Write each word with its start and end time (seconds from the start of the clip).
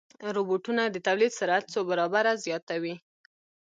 روبوټونه 0.35 0.83
د 0.89 0.95
تولید 1.07 1.31
سرعت 1.39 1.65
څو 1.73 1.79
برابره 1.89 2.31
زیاتوي. 2.45 2.95